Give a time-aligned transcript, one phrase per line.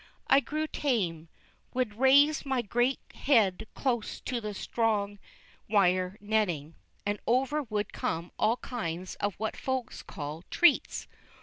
[0.25, 1.29] I grew tame,
[1.75, 5.19] would raise my great head close to the strong
[5.69, 6.73] wire netting,
[7.05, 11.07] and over would come all kinds of what Folks call "treats."